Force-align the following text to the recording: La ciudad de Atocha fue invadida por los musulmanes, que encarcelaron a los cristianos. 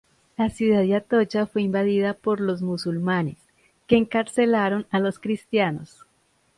La 0.35 0.49
ciudad 0.49 0.81
de 0.81 0.95
Atocha 0.95 1.45
fue 1.45 1.61
invadida 1.61 2.15
por 2.15 2.39
los 2.39 2.63
musulmanes, 2.63 3.37
que 3.85 3.97
encarcelaron 3.97 4.87
a 4.89 4.97
los 4.97 5.19
cristianos. 5.19 6.07